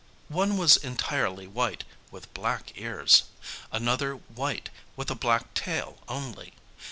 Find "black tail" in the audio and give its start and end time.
5.15-5.99